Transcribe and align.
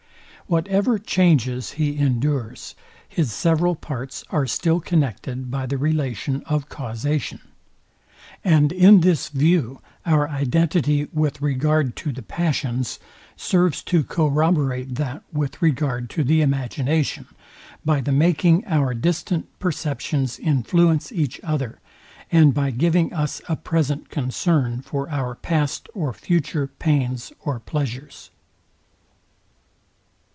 Whatever 0.47 0.99
changes 0.99 1.71
he 1.79 1.97
endures, 1.97 2.75
his 3.07 3.31
several 3.31 3.73
parts 3.73 4.25
are 4.31 4.45
still 4.45 4.81
connected 4.81 5.49
by 5.49 5.65
the 5.65 5.77
relation 5.77 6.43
of 6.45 6.67
causation. 6.67 7.39
And 8.43 8.73
in 8.73 8.99
this 8.99 9.29
view 9.29 9.79
our 10.05 10.27
identity 10.27 11.07
with 11.13 11.41
regard 11.41 11.95
to 11.97 12.11
the 12.11 12.21
passions 12.21 12.99
serves 13.37 13.81
to 13.83 14.03
corroborate 14.03 14.95
that 14.95 15.23
with 15.31 15.61
regard 15.61 16.09
to 16.09 16.23
the 16.25 16.41
imagination, 16.41 17.27
by 17.85 18.01
the 18.01 18.11
making 18.11 18.65
our 18.67 18.93
distant 18.93 19.47
perceptions 19.57 20.37
influence 20.37 21.13
each 21.13 21.39
other, 21.45 21.79
and 22.29 22.53
by 22.53 22.71
giving 22.71 23.13
us 23.13 23.41
a 23.47 23.55
present 23.55 24.09
concern 24.09 24.81
for 24.81 25.09
our 25.09 25.33
past 25.33 25.87
or 25.93 26.11
future 26.11 26.67
pains 26.67 27.31
or 27.39 27.57
pleasures. 27.61 28.31